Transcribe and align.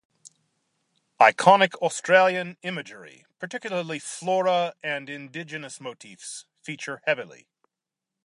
Iconic 1.19 1.75
Australian 1.75 2.57
imagery, 2.63 3.23
particularly 3.37 3.99
flora 3.99 4.73
and 4.81 5.07
indigenous 5.11 5.79
motifs, 5.79 6.47
feature 6.63 7.03
heavily. 7.05 7.47